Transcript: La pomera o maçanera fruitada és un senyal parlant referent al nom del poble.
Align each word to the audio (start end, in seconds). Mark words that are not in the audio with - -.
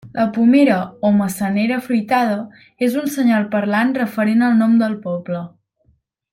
La 0.19 0.23
pomera 0.35 0.77
o 1.09 1.11
maçanera 1.17 1.77
fruitada 1.89 2.39
és 2.89 2.97
un 3.03 3.13
senyal 3.17 3.47
parlant 3.55 3.95
referent 4.01 4.45
al 4.49 4.59
nom 4.65 4.77
del 4.85 5.01
poble. 5.09 5.47